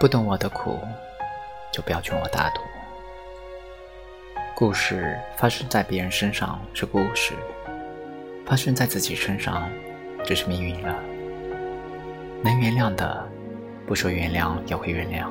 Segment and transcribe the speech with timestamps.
[0.00, 0.78] 不懂我的苦，
[1.72, 2.60] 就不要劝我大度。
[4.54, 7.34] 故事发生在别人身上是故事，
[8.46, 9.68] 发生在自己身上
[10.24, 10.94] 就是命运了。
[12.44, 13.28] 能原谅的，
[13.88, 15.28] 不说原谅也会原谅；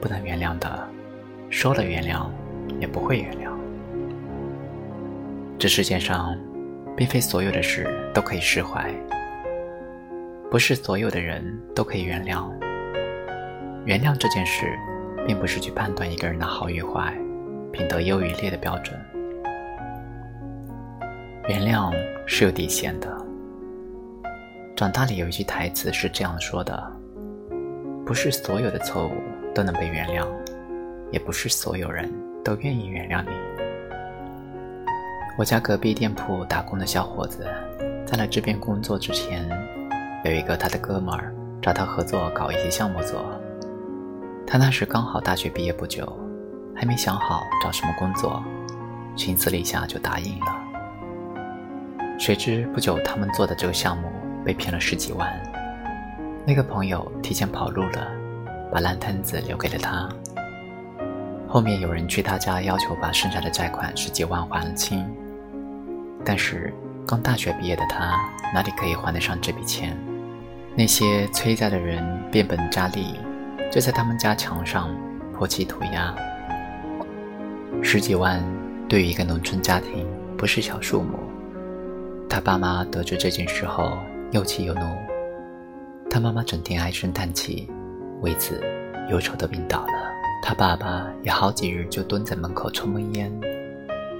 [0.00, 0.88] 不能原谅的，
[1.50, 2.30] 说了原谅
[2.78, 3.52] 也不会原谅。
[5.58, 6.38] 这世界上，
[6.96, 8.88] 并非所有的事都可以释怀，
[10.48, 12.48] 不是所有的人都可以原谅。
[13.84, 14.78] 原谅这件事，
[15.26, 17.14] 并不是去判断一个人的好与坏、
[17.70, 18.98] 品德优与劣的标准。
[21.48, 21.92] 原谅
[22.26, 23.14] 是有底线的。
[24.74, 26.82] 长大里有一句台词是这样说的
[28.06, 29.12] ：“不是所有的错误
[29.54, 30.26] 都能被原谅，
[31.12, 32.10] 也不是所有人
[32.42, 33.30] 都愿意原谅你。”
[35.36, 37.46] 我家隔壁店铺打工的小伙子，
[38.06, 39.46] 在来这边工作之前，
[40.24, 43.22] 有一个他的哥们儿找他合作搞一些项目做。
[44.46, 46.06] 他那时刚好大学毕业不久，
[46.76, 48.42] 还没想好找什么工作，
[49.16, 50.60] 寻思了一下就答应了。
[52.18, 54.08] 谁知不久他们做的这个项目
[54.44, 55.28] 被骗了十几万，
[56.46, 58.06] 那个朋友提前跑路了，
[58.70, 60.08] 把烂摊子留给了他。
[61.48, 65.04] 后面有人去他家要求把剩下的债款十几万还清，
[66.24, 66.72] 但是
[67.06, 68.14] 刚大学毕业的他
[68.52, 69.96] 哪里可以还得上这笔钱？
[70.76, 73.18] 那些催债的人变本加厉。
[73.70, 74.94] 就在他们家墙上
[75.32, 76.14] 泼漆涂鸦，
[77.82, 78.42] 十几万
[78.88, 81.18] 对于一个农村家庭不是小数目。
[82.28, 83.98] 他爸妈得知这件事后
[84.30, 84.80] 又气又怒，
[86.08, 87.68] 他妈妈整天唉声叹气，
[88.20, 88.60] 为此
[89.10, 89.92] 忧愁的病倒了。
[90.42, 93.32] 他爸爸也好几日就蹲在门口抽闷烟，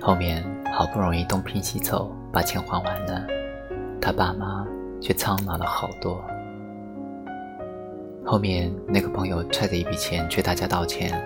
[0.00, 3.26] 后面好不容易东拼西凑把钱还完了，
[4.00, 4.66] 他爸妈
[5.00, 6.24] 却苍老了好多。
[8.30, 11.18] 后面那个朋友揣着一笔钱去他家道歉，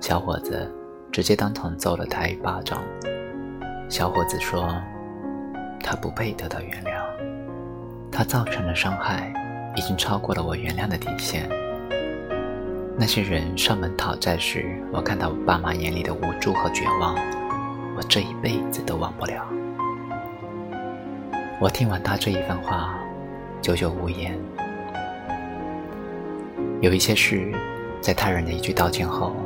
[0.00, 0.72] 小伙子
[1.10, 2.80] 直接当场揍了他一巴掌。
[3.88, 4.72] 小伙子说
[5.82, 7.02] ：“他不配得到原谅，
[8.12, 9.34] 他造成的伤害
[9.74, 11.50] 已经超过了我原谅的底线。
[12.96, 17.16] 那些人上门讨债时，我看到我爸妈眼里的无助和绝望，
[17.96, 19.44] 我这一辈子都忘不了。”
[21.60, 22.96] 我听完他这一番话，
[23.60, 24.38] 久久无言。
[26.80, 27.52] 有一些事，
[28.00, 29.36] 在他人的一句道歉后，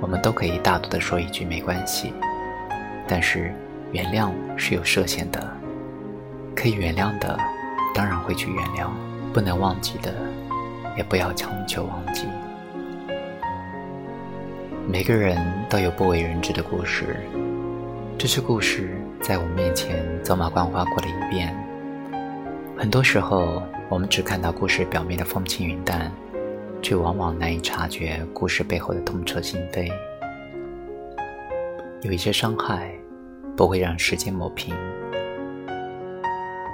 [0.00, 2.12] 我们都可以大度地说一句没关系。
[3.06, 3.54] 但是，
[3.92, 5.56] 原谅是有设限的，
[6.56, 7.38] 可以原谅的，
[7.94, 8.88] 当然会去原谅；
[9.32, 10.12] 不能忘记的，
[10.96, 12.24] 也不要强求忘记。
[14.88, 17.20] 每个人都有不为人知的故事，
[18.18, 21.56] 这些故事在我面前走马观花过了一遍。
[22.76, 26.10] 很多时候，我们只看到故事表面的风轻云淡。
[26.82, 29.90] 却往往难以察觉故事背后的痛彻心扉。
[32.02, 32.90] 有一些伤害
[33.56, 34.74] 不会让时间抹平。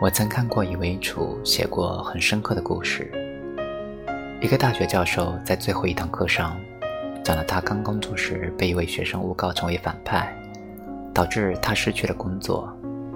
[0.01, 3.11] 我曾看过一位楚写过很深刻的故事。
[4.41, 6.57] 一个大学教授在最后一堂课上，
[7.25, 10.31] 讲了他刚工作时被一位学生诬告成为反派，
[11.15, 12.71] 导致他失去了工作，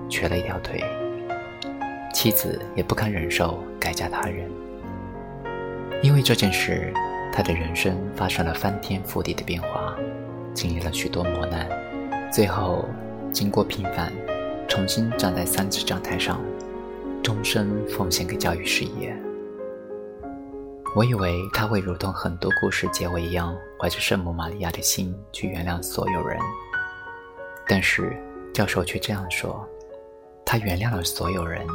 [0.08, 0.82] 瘸了一条腿。
[2.12, 4.50] 妻子也不堪忍受，改嫁他人。
[6.02, 6.90] 因为这件事，
[7.30, 9.94] 他的人生发生了翻天覆地的变化，
[10.54, 11.68] 经历了许多磨难，
[12.32, 12.88] 最后
[13.34, 14.10] 经过平凡，
[14.66, 16.40] 重新站在三尺讲台上，
[17.22, 19.14] 终身奉献给教育事业。
[20.96, 26.38] 我以为他会如同很多故事结尾一样，怀着圣母玛利亚的心去原谅所有人，
[27.68, 28.16] 但是
[28.54, 29.68] 教授却这样说：
[30.46, 31.66] 他原谅了所有人，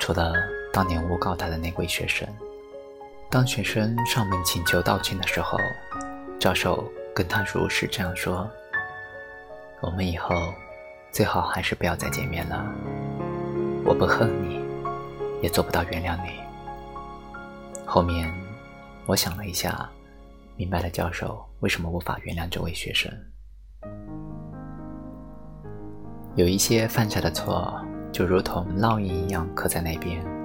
[0.00, 0.32] 除了
[0.72, 2.26] 当年诬告他的那位学生。
[3.30, 5.56] 当学生上门请求道歉的时候，
[6.40, 8.50] 教授跟他如实这样说
[9.80, 10.34] ：“我们以后
[11.12, 12.66] 最好还是不要再见面了。
[13.84, 14.60] 我不恨你，
[15.40, 16.40] 也做不到原谅你。”
[17.86, 18.28] 后面
[19.06, 19.88] 我想了一下，
[20.56, 23.08] 明白了教授为什么无法原谅这位学生。
[26.34, 27.80] 有一些犯下的错，
[28.10, 30.39] 就如同烙印一样刻在那边。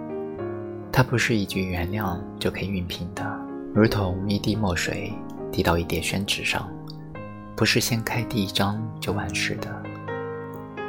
[0.96, 3.22] 它不是一句原谅就可以熨平的，
[3.74, 5.12] 如同一滴墨水
[5.52, 6.72] 滴到一叠宣纸上，
[7.54, 9.68] 不是掀开第一章就完事的。《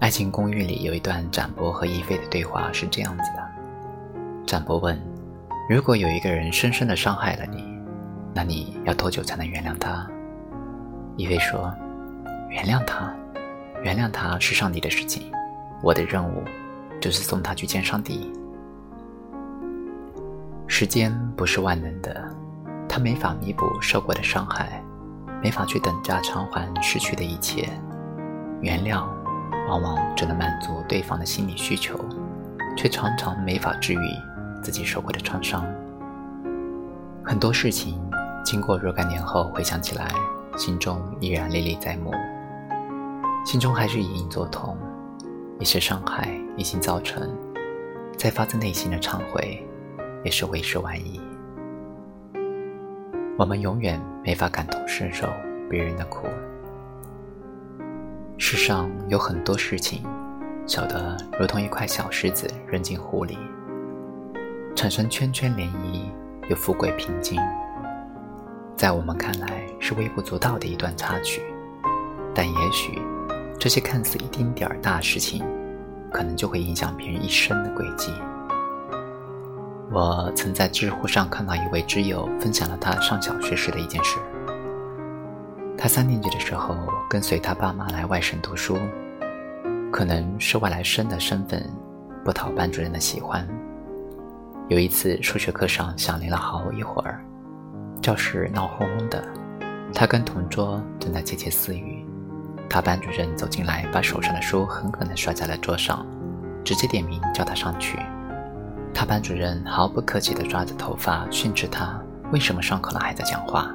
[0.00, 4.98] 爱情公寓》里有一段展博和一菲的对话是这样子的：展博问，
[5.68, 7.62] 如果有一个人深深的伤害了你，
[8.32, 10.10] 那你要多久才能原谅他？
[11.18, 11.70] 一菲说，
[12.48, 13.14] 原谅他，
[13.82, 15.30] 原谅他是上帝的事情，
[15.82, 16.42] 我的任务
[16.98, 18.32] 就是送他去见上帝。
[20.70, 22.22] 时间不是万能的，
[22.86, 24.84] 它没法弥补受过的伤害，
[25.42, 27.68] 没法去等价偿还失去的一切。
[28.60, 29.04] 原谅，
[29.66, 31.98] 往往只能满足对方的心理需求，
[32.76, 33.98] 却常常没法治愈
[34.62, 35.64] 自己受过的创伤。
[37.24, 37.98] 很多事情
[38.44, 40.06] 经过若干年后回想起来，
[40.56, 42.12] 心中依然历历在目，
[43.44, 44.76] 心中还是隐隐作痛。
[45.58, 47.34] 一些伤害已经造成，
[48.16, 49.66] 再发自内心的忏悔，
[50.24, 51.20] 也是为时晚矣。
[53.38, 55.28] 我们永远没法感同身受
[55.70, 56.26] 别人的苦。
[58.36, 60.02] 世上有很多事情，
[60.66, 63.38] 小的如同一块小石子扔进湖里，
[64.74, 66.02] 产生圈圈涟漪，
[66.48, 67.40] 又富贵平静。
[68.76, 71.42] 在我们看来是微不足道的一段插曲，
[72.32, 73.00] 但也许
[73.58, 75.44] 这些看似一丁点儿大事情，
[76.12, 78.12] 可能就会影响别人一生的轨迹。
[79.90, 84.18] 我曾在知乎上看到一位知友分享了他上小学时的一件事。
[85.78, 86.76] 他三年级的时候
[87.08, 88.76] 跟随他爸妈来外省读书，
[89.90, 91.64] 可能是外来生的身份
[92.22, 93.48] 不讨班主任的喜欢。
[94.68, 97.24] 有一次数学课上响铃了好一会儿，
[98.02, 99.24] 教室闹哄哄的，
[99.94, 102.04] 他跟同桌正在窃窃私语，
[102.68, 106.06] 他班主任走进来，把手上的书狠狠地摔在了桌上，
[106.62, 107.98] 直接点名叫他上去。
[108.98, 112.02] 他班主任毫不客气地抓着头发训斥他
[112.34, 113.72] ：“为什么上课了还在讲话？”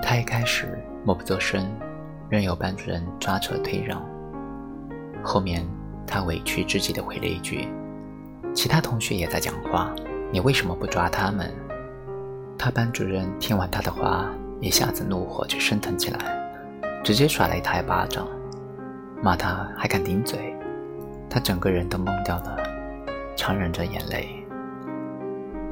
[0.00, 1.68] 他一开始默不作声，
[2.28, 4.00] 任由班主任抓扯推让。
[5.24, 5.66] 后面
[6.06, 7.66] 他委屈至极地回了一句
[8.54, 9.92] ：“其他同学也在讲话，
[10.30, 11.52] 你为什么不抓他们？”
[12.56, 14.30] 他班主任听完他的话，
[14.60, 16.20] 一下子怒火就升腾起来，
[17.02, 18.24] 直接甩了一他一巴掌，
[19.20, 20.54] 骂他还敢顶嘴。
[21.28, 22.56] 他整个人都懵掉了，
[23.34, 24.36] 强忍着眼泪。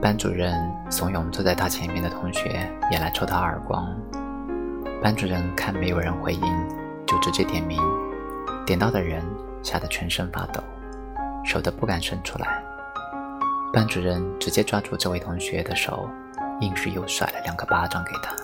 [0.00, 0.55] 班主任
[0.89, 3.93] 怂恿坐在他前面的同学也来抽他耳光。
[5.03, 6.69] 班主任看没有人回应，
[7.05, 7.81] 就直接点名。
[8.65, 9.25] 点到的人
[9.62, 10.62] 吓得全身发抖，
[11.45, 12.62] 手都不敢伸出来。
[13.73, 16.09] 班主任直接抓住这位同学的手，
[16.61, 18.37] 硬是又甩了两个巴掌给他。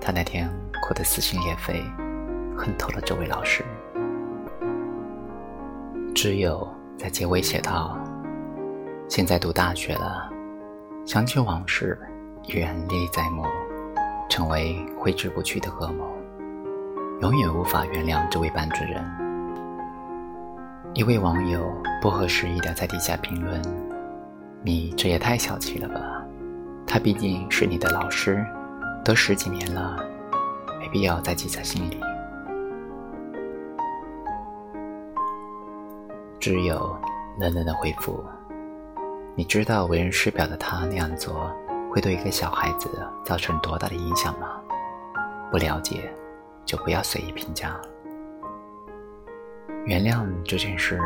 [0.00, 0.48] 他那天
[0.82, 1.84] 哭得撕心裂肺，
[2.56, 3.62] 恨透了这位老师。
[6.14, 6.66] 只有
[6.96, 7.98] 在结尾写道。
[9.08, 10.30] 现在读大学了，
[11.04, 11.98] 想起往事，
[12.44, 13.44] 依然历在目，
[14.30, 16.08] 成为挥之不去的噩梦，
[17.20, 19.04] 永远无法原谅这位班主任。
[20.94, 21.70] 一位网友
[22.00, 23.60] 不合时宜的在底下评论
[24.64, 26.24] ：“你这也太小气了吧？
[26.86, 28.42] 他毕竟是你的老师，
[29.04, 29.98] 都十几年了，
[30.80, 32.00] 没必要再记在心里。”
[36.40, 36.96] 只有
[37.38, 38.24] 冷冷的回复。
[39.34, 41.50] 你知道为人师表的他那样做
[41.90, 42.90] 会对一个小孩子
[43.24, 44.60] 造成多大的影响吗？
[45.50, 46.12] 不了解，
[46.66, 47.80] 就不要随意评价。
[49.86, 51.00] 原谅这件事，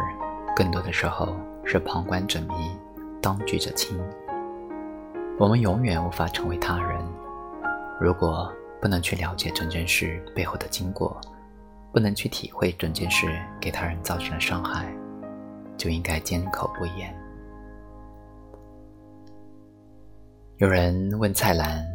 [0.57, 2.77] 更多的时候是旁观者迷，
[3.23, 3.97] 当局者清。
[5.39, 7.01] 我们永远无法成为他人，
[8.01, 11.21] 如果不能去了解整件事背后的经过，
[11.93, 14.93] 不能去体会整件事给他人造成的伤害，
[15.77, 17.17] 就应该缄口不言。
[20.59, 21.87] 有人问蔡澜：“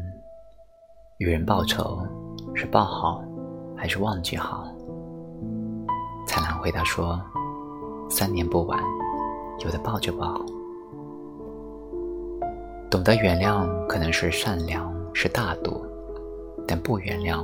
[1.17, 1.97] 与人报仇
[2.53, 3.23] 是报好，
[3.75, 4.67] 还是忘记好？”
[6.27, 7.19] 蔡澜回答说
[8.07, 8.79] ：“三年不晚，
[9.65, 10.39] 有的报就报。
[12.87, 15.83] 懂得原谅可能是善良，是大度，
[16.67, 17.43] 但不原谅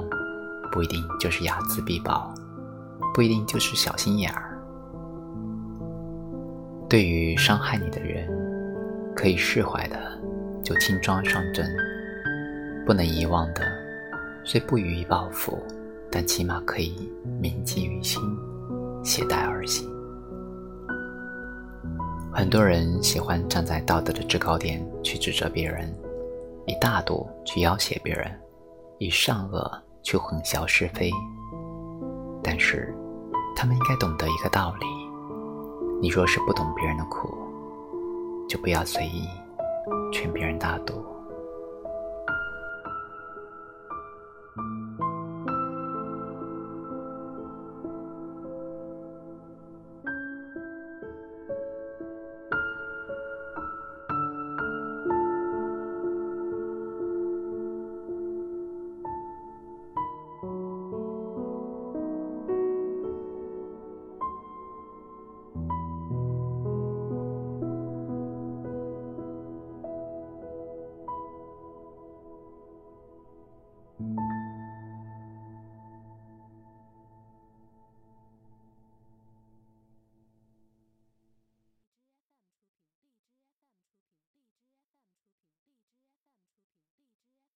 [0.71, 2.31] 不一定就是睚眦必报，
[3.15, 4.55] 不一定就是小心眼儿。
[6.87, 8.29] 对于伤害你的人，
[9.15, 9.97] 可以释怀的。”
[10.67, 11.65] 就轻装上阵，
[12.85, 13.61] 不能遗忘的，
[14.43, 15.57] 虽不予以报复，
[16.11, 17.09] 但起码可以
[17.39, 18.21] 铭记于心，
[19.01, 19.89] 携带而行。
[22.33, 25.89] 很多人喜欢站在道德的制高点去指责别人，
[26.65, 28.29] 以大度去要挟别人，
[28.97, 29.71] 以善恶
[30.03, 31.09] 去混淆是非。
[32.43, 32.93] 但是，
[33.55, 34.85] 他们应该懂得一个道理：
[36.01, 37.33] 你若是不懂别人的苦，
[38.49, 39.29] 就不要随意。
[40.11, 41.16] 劝别人大度。